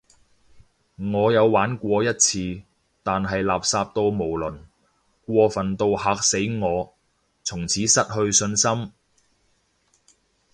[0.95, 2.63] 我有玩過一次，
[3.03, 4.57] 但係垃圾到無倫，
[5.27, 6.95] 過份到嚇死我，
[7.43, 8.91] 從此失去信心